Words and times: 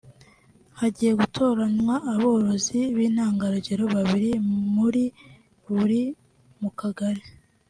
Hagiye 0.79 1.11
hatoranywa 1.19 1.95
aborozi 2.13 2.79
b’intangarugero 2.95 3.83
babiri 3.95 4.31
muri 4.75 5.03
buri 5.65 6.01
mu 6.61 6.69
Kagari 6.79 7.23